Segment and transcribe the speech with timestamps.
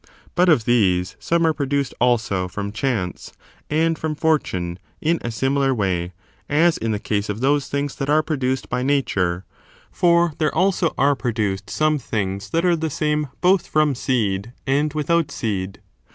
[0.33, 3.33] But of these some are produced, also, frx>m chance
[3.69, 6.13] and from fortune in a similar way,
[6.49, 9.45] as in the case of those things that are produced by Nature;
[9.91, 14.91] for there also are produced some things that are the same both from seed and
[14.95, 15.79] without seed.